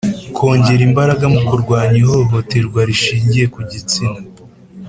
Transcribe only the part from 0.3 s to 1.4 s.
Kongera imbaraga